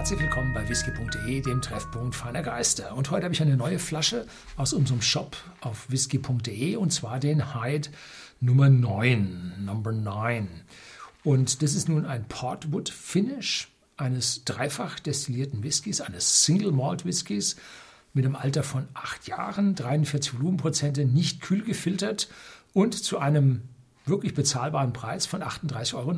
Herzlich 0.00 0.20
willkommen 0.20 0.54
bei 0.54 0.66
whisky.de, 0.66 1.42
dem 1.42 1.60
Treffpunkt 1.60 2.14
feiner 2.14 2.42
Geister. 2.42 2.96
Und 2.96 3.10
heute 3.10 3.24
habe 3.24 3.34
ich 3.34 3.42
eine 3.42 3.58
neue 3.58 3.78
Flasche 3.78 4.26
aus 4.56 4.72
unserem 4.72 5.02
Shop 5.02 5.36
auf 5.60 5.90
whisky.de 5.90 6.76
und 6.76 6.90
zwar 6.90 7.20
den 7.20 7.54
Hyde 7.54 7.90
Nummer 8.40 8.70
9, 8.70 9.62
Number 9.62 9.92
9. 9.92 10.48
Und 11.22 11.60
das 11.60 11.74
ist 11.74 11.90
nun 11.90 12.06
ein 12.06 12.26
Portwood 12.28 12.88
Finish 12.88 13.68
eines 13.98 14.46
dreifach 14.46 15.00
destillierten 15.00 15.62
Whiskys, 15.62 16.00
eines 16.00 16.46
Single 16.46 16.72
Malt 16.72 17.04
Whiskys 17.04 17.56
mit 18.14 18.24
einem 18.24 18.36
Alter 18.36 18.62
von 18.62 18.88
acht 18.94 19.28
Jahren, 19.28 19.74
43 19.74 20.32
Volumenprozente, 20.32 21.04
nicht 21.04 21.42
kühl 21.42 21.62
gefiltert 21.62 22.30
und 22.72 22.94
zu 22.94 23.18
einem 23.18 23.68
wirklich 24.10 24.34
bezahlbaren 24.34 24.92
Preis 24.92 25.24
von 25.24 25.42
38,90 25.42 25.94
Euro. 25.94 26.12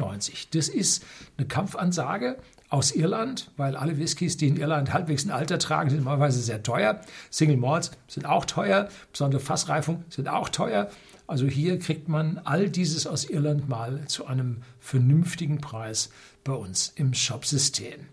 Das 0.53 0.69
ist 0.69 1.05
eine 1.37 1.46
Kampfansage 1.46 2.39
aus 2.69 2.91
Irland, 2.93 3.50
weil 3.57 3.77
alle 3.77 3.99
Whiskys, 3.99 4.37
die 4.37 4.49
in 4.49 4.57
Irland 4.57 4.93
halbwegs 4.93 5.25
ein 5.25 5.31
Alter 5.31 5.59
tragen, 5.59 5.91
sind 5.91 5.99
normalerweise 6.00 6.41
sehr 6.41 6.63
teuer. 6.63 7.03
Single 7.31 7.59
Malts 7.59 7.93
sind 8.09 8.27
auch 8.27 8.47
teuer, 8.47 8.89
besondere 9.13 9.41
Fassreifung 9.41 10.05
sind 10.09 10.29
auch 10.29 10.49
teuer. 10.49 10.91
Also 11.27 11.47
hier 11.47 11.79
kriegt 11.79 12.09
man 12.09 12.39
all 12.45 12.69
dieses 12.69 13.07
aus 13.07 13.25
Irland 13.25 13.69
mal 13.69 14.07
zu 14.07 14.27
einem 14.27 14.63
vernünftigen 14.81 15.61
Preis 15.61 16.11
bei 16.45 16.53
uns 16.53 16.93
im 16.97 17.14
Shopsystem. 17.14 18.09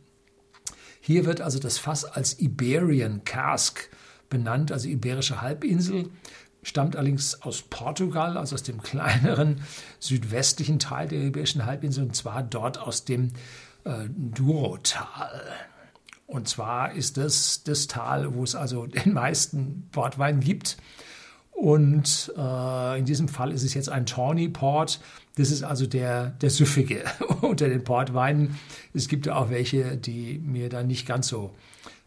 Hier 1.01 1.25
wird 1.25 1.41
also 1.41 1.59
das 1.59 1.77
Fass 1.77 2.05
als 2.05 2.39
Iberian 2.39 3.23
Cask 3.23 3.89
benannt, 4.29 4.71
also 4.71 4.87
Iberische 4.87 5.41
Halbinsel 5.41 6.09
stammt 6.63 6.95
allerdings 6.95 7.41
aus 7.41 7.61
Portugal, 7.61 8.37
also 8.37 8.55
aus 8.55 8.63
dem 8.63 8.81
kleineren 8.83 9.61
südwestlichen 9.99 10.79
Teil 10.79 11.07
der 11.07 11.21
Iberischen 11.21 11.65
Halbinsel, 11.65 12.03
und 12.03 12.15
zwar 12.15 12.43
dort 12.43 12.79
aus 12.79 13.05
dem 13.05 13.31
äh, 13.85 14.07
Douro-Tal. 14.09 15.41
Und 16.27 16.47
zwar 16.47 16.93
ist 16.93 17.17
das 17.17 17.63
das 17.63 17.87
Tal, 17.87 18.35
wo 18.35 18.43
es 18.43 18.55
also 18.55 18.85
den 18.87 19.13
meisten 19.13 19.89
Portwein 19.91 20.39
gibt. 20.39 20.77
Und 21.51 22.31
äh, 22.37 22.99
in 22.99 23.05
diesem 23.05 23.27
Fall 23.27 23.51
ist 23.51 23.63
es 23.63 23.73
jetzt 23.73 23.89
ein 23.89 24.05
Tawny 24.05 24.47
Port. 24.47 25.01
Das 25.35 25.51
ist 25.51 25.63
also 25.63 25.87
der, 25.87 26.27
der 26.29 26.49
süffige 26.49 27.03
unter 27.41 27.67
den 27.67 27.83
Portweinen. 27.83 28.57
Es 28.93 29.07
gibt 29.07 29.25
ja 29.25 29.35
auch 29.35 29.49
welche, 29.49 29.97
die 29.97 30.39
mir 30.39 30.69
dann 30.69 30.87
nicht 30.87 31.05
ganz 31.05 31.27
so 31.27 31.53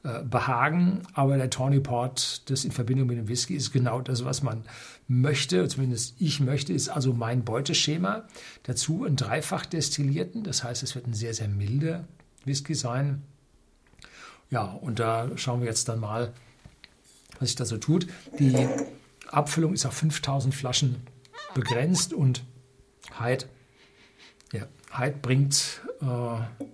behagen. 0.02 1.02
Aber 1.14 1.36
der 1.36 1.50
Tawny 1.50 1.80
Port, 1.80 2.50
das 2.50 2.64
in 2.64 2.72
Verbindung 2.72 3.06
mit 3.06 3.18
dem 3.18 3.28
Whisky, 3.28 3.54
ist 3.54 3.72
genau 3.72 4.00
das, 4.00 4.24
was 4.24 4.42
man 4.42 4.64
möchte, 5.06 5.68
zumindest 5.68 6.16
ich 6.18 6.40
möchte, 6.40 6.72
ist 6.72 6.88
also 6.88 7.12
mein 7.12 7.44
Beuteschema. 7.44 8.24
Dazu 8.64 9.04
einen 9.04 9.16
dreifach 9.16 9.66
destillierten, 9.66 10.42
das 10.42 10.64
heißt, 10.64 10.82
es 10.82 10.94
wird 10.94 11.06
ein 11.06 11.14
sehr, 11.14 11.34
sehr 11.34 11.48
milder 11.48 12.04
Whisky 12.44 12.74
sein. 12.74 13.22
Ja, 14.50 14.64
und 14.64 14.98
da 14.98 15.30
schauen 15.36 15.60
wir 15.60 15.68
jetzt 15.68 15.88
dann 15.88 16.00
mal, 16.00 16.32
was 17.38 17.50
sich 17.50 17.56
da 17.56 17.64
so 17.64 17.78
tut. 17.78 18.06
Die 18.38 18.68
Abfüllung 19.28 19.72
ist 19.72 19.86
auf 19.86 19.94
5000 19.94 20.54
Flaschen 20.54 20.96
begrenzt 21.54 22.12
und 22.12 22.42
Hyde, 23.18 23.46
ja, 24.52 24.66
Hyde 24.92 25.16
bringt 25.20 25.80
äh, 26.00 26.64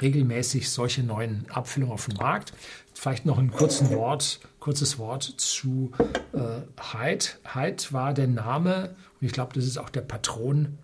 regelmäßig 0.00 0.70
solche 0.70 1.02
neuen 1.02 1.46
Abfüllungen 1.50 1.94
auf 1.94 2.06
den 2.06 2.16
Markt. 2.16 2.52
Vielleicht 2.94 3.26
noch 3.26 3.38
ein 3.38 3.50
kurzes 3.50 3.90
Wort, 3.90 4.40
kurzes 4.58 4.98
Wort 4.98 5.22
zu 5.22 5.92
äh, 6.32 6.60
Hyde. 6.92 7.26
Hyde 7.54 7.84
war 7.90 8.14
der 8.14 8.26
Name, 8.26 8.96
und 9.20 9.26
ich 9.26 9.32
glaube, 9.32 9.54
das 9.54 9.64
ist 9.64 9.78
auch 9.78 9.90
der 9.90 10.00
Patron 10.00 10.78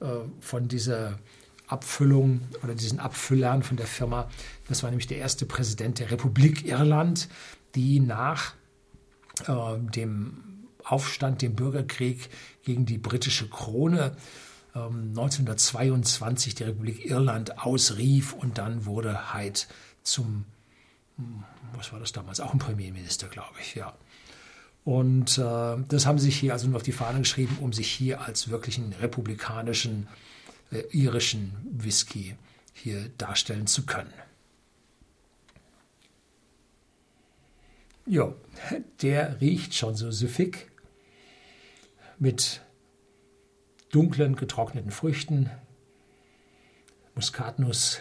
äh, 0.00 0.06
von 0.40 0.68
dieser 0.68 1.18
Abfüllung 1.68 2.40
oder 2.64 2.74
diesen 2.74 2.98
Abfüllern 2.98 3.62
von 3.62 3.76
der 3.76 3.86
Firma. 3.86 4.28
Das 4.68 4.82
war 4.82 4.90
nämlich 4.90 5.06
der 5.06 5.18
erste 5.18 5.46
Präsident 5.46 6.00
der 6.00 6.10
Republik 6.10 6.66
Irland, 6.66 7.28
die 7.74 8.00
nach 8.00 8.54
äh, 9.46 9.78
dem 9.78 10.66
Aufstand, 10.84 11.42
dem 11.42 11.54
Bürgerkrieg 11.54 12.28
gegen 12.64 12.86
die 12.86 12.98
britische 12.98 13.48
Krone 13.48 14.16
1922 14.74 16.52
ähm, 16.52 16.56
die 16.56 16.64
Republik 16.64 17.04
Irland 17.04 17.58
ausrief 17.58 18.32
und 18.32 18.58
dann 18.58 18.86
wurde 18.86 19.34
Hyde 19.34 19.60
zum, 20.02 20.44
hm, 21.16 21.44
was 21.74 21.92
war 21.92 22.00
das 22.00 22.12
damals, 22.12 22.40
auch 22.40 22.52
ein 22.52 22.58
Premierminister, 22.58 23.28
glaube 23.28 23.56
ich, 23.60 23.74
ja. 23.74 23.94
Und 24.84 25.38
äh, 25.38 25.76
das 25.88 26.06
haben 26.06 26.18
sich 26.18 26.38
hier 26.38 26.52
also 26.52 26.66
nur 26.66 26.76
auf 26.76 26.82
die 26.82 26.92
Fahne 26.92 27.18
geschrieben, 27.18 27.58
um 27.60 27.72
sich 27.72 27.90
hier 27.90 28.22
als 28.22 28.48
wirklichen 28.48 28.92
republikanischen 28.94 30.08
äh, 30.70 30.80
irischen 30.90 31.52
Whisky 31.70 32.36
hier 32.72 33.10
darstellen 33.18 33.66
zu 33.66 33.84
können. 33.84 34.12
Ja, 38.06 38.32
der 39.02 39.40
riecht 39.40 39.74
schon 39.74 39.94
so 39.94 40.10
süffig 40.10 40.70
mit 42.18 42.62
dunklen, 43.90 44.36
getrockneten 44.36 44.90
Früchten, 44.90 45.50
Muskatnuss, 47.14 48.00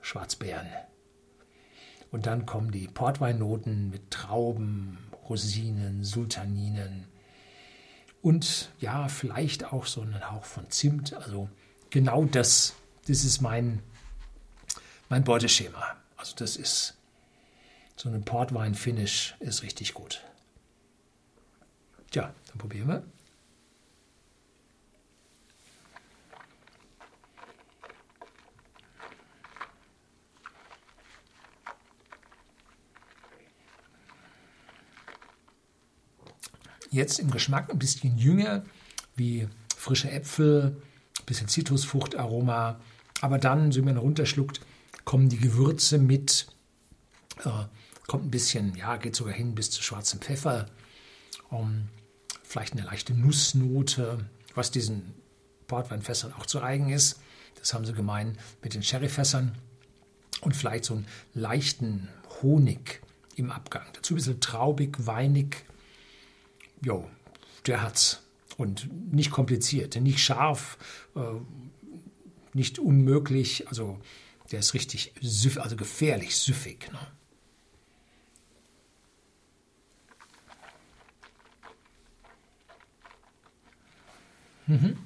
Schwarzbeeren. 0.00 0.68
Und 2.10 2.26
dann 2.26 2.46
kommen 2.46 2.70
die 2.70 2.88
Portweinnoten 2.88 3.90
mit 3.90 4.10
Trauben, 4.10 4.98
Rosinen, 5.28 6.04
Sultaninen 6.04 7.06
und 8.22 8.70
ja, 8.80 9.08
vielleicht 9.08 9.72
auch 9.72 9.86
so 9.86 10.00
einen 10.00 10.30
Hauch 10.30 10.44
von 10.44 10.70
Zimt. 10.70 11.12
Also 11.12 11.48
genau 11.90 12.24
das, 12.24 12.74
das 13.06 13.24
ist 13.24 13.40
mein, 13.40 13.82
mein 15.08 15.24
Beuteschema. 15.24 15.96
Also 16.16 16.34
das 16.36 16.56
ist 16.56 16.96
so 17.96 18.08
ein 18.08 18.24
Portwein-Finish 18.24 19.36
ist 19.40 19.62
richtig 19.62 19.94
gut. 19.94 20.24
Tja, 22.10 22.34
dann 22.48 22.58
probieren 22.58 22.88
wir. 22.88 23.15
Jetzt 36.96 37.18
im 37.18 37.30
Geschmack 37.30 37.70
ein 37.70 37.78
bisschen 37.78 38.16
jünger, 38.16 38.64
wie 39.16 39.46
frische 39.76 40.10
Äpfel, 40.10 40.80
ein 41.20 41.24
bisschen 41.26 41.46
Zitrusfruchtaroma. 41.46 42.80
Aber 43.20 43.36
dann, 43.36 43.70
so 43.70 43.80
wie 43.80 43.84
man 43.84 43.98
runterschluckt, 43.98 44.62
kommen 45.04 45.28
die 45.28 45.36
Gewürze 45.36 45.98
mit, 45.98 46.46
äh, 47.44 47.50
kommt 48.06 48.24
ein 48.24 48.30
bisschen, 48.30 48.74
ja, 48.76 48.96
geht 48.96 49.14
sogar 49.14 49.34
hin 49.34 49.54
bis 49.54 49.70
zu 49.70 49.82
schwarzem 49.82 50.22
Pfeffer, 50.22 50.70
um, 51.50 51.88
vielleicht 52.42 52.72
eine 52.72 52.84
leichte 52.86 53.12
Nussnote, 53.12 54.24
was 54.54 54.70
diesen 54.70 55.12
Portweinfässern 55.66 56.32
auch 56.32 56.46
zu 56.46 56.62
eigen 56.62 56.88
ist. 56.88 57.20
Das 57.56 57.74
haben 57.74 57.84
sie 57.84 57.92
gemein 57.92 58.38
mit 58.62 58.72
den 58.72 58.82
Sherryfässern. 58.82 59.54
Und 60.40 60.56
vielleicht 60.56 60.86
so 60.86 60.94
einen 60.94 61.06
leichten 61.34 62.08
Honig 62.40 63.02
im 63.34 63.50
Abgang. 63.50 63.84
Dazu 63.92 64.14
ein 64.14 64.16
bisschen 64.16 64.40
traubig, 64.40 64.96
weinig, 65.06 65.66
jo, 66.82 67.08
der 67.66 67.82
hat's. 67.82 68.22
Und 68.56 68.88
nicht 69.12 69.30
kompliziert, 69.30 69.96
nicht 69.96 70.20
scharf, 70.20 70.78
äh, 71.14 71.20
nicht 72.54 72.78
unmöglich. 72.78 73.68
Also 73.68 74.00
der 74.50 74.60
ist 74.60 74.72
richtig 74.72 75.12
süff, 75.20 75.58
also 75.58 75.76
gefährlich 75.76 76.36
süffig. 76.36 76.90
Ne? 76.90 76.98
Mhm. 84.66 84.96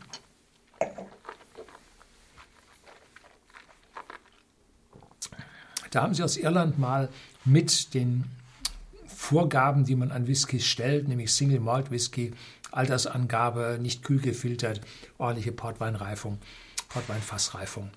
Da 5.91 6.03
haben 6.03 6.15
sie 6.15 6.23
aus 6.23 6.37
Irland 6.37 6.79
mal 6.79 7.09
mit 7.45 7.95
den 7.95 8.25
Vorgaben, 9.31 9.85
die 9.85 9.95
man 9.95 10.11
an 10.11 10.27
Whiskys 10.27 10.67
stellt, 10.67 11.07
nämlich 11.07 11.33
Single 11.33 11.61
Malt 11.61 11.93
Whisky, 11.93 12.33
Altersangabe, 12.73 13.79
nicht 13.81 14.03
kühl 14.03 14.19
gefiltert, 14.19 14.81
ordentliche 15.19 15.53
Portweinreifung, 15.53 16.39
Portweinfassreifung. 16.89 17.91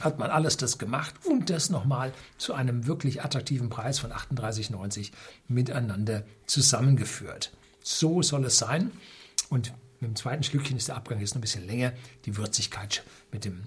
Hat 0.00 0.18
man 0.18 0.30
alles 0.30 0.56
das 0.56 0.78
gemacht 0.78 1.14
und 1.26 1.50
das 1.50 1.68
nochmal 1.68 2.14
zu 2.38 2.54
einem 2.54 2.86
wirklich 2.86 3.22
attraktiven 3.22 3.68
Preis 3.68 3.98
von 3.98 4.12
38,90 4.12 5.10
miteinander 5.46 6.24
zusammengeführt. 6.46 7.52
So 7.82 8.22
soll 8.22 8.46
es 8.46 8.56
sein. 8.56 8.92
Und 9.50 9.74
mit 10.00 10.08
dem 10.08 10.16
zweiten 10.16 10.42
Schlückchen 10.42 10.78
ist 10.78 10.88
der 10.88 10.96
Abgang 10.96 11.20
jetzt 11.20 11.34
noch 11.34 11.40
ein 11.40 11.42
bisschen 11.42 11.66
länger. 11.66 11.92
Die 12.24 12.38
Würzigkeit 12.38 13.04
mit 13.30 13.44
dem 13.44 13.64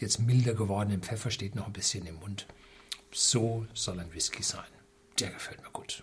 jetzt 0.00 0.18
milder 0.18 0.54
gewordenen 0.54 1.00
Pfeffer 1.00 1.30
steht 1.30 1.54
noch 1.54 1.68
ein 1.68 1.72
bisschen 1.72 2.06
im 2.06 2.16
Mund. 2.16 2.48
So 3.12 3.68
soll 3.72 4.00
ein 4.00 4.12
Whisky 4.12 4.42
sein. 4.42 4.66
Der 5.20 5.30
gefällt 5.30 5.62
mir 5.62 5.70
gut. 5.70 6.02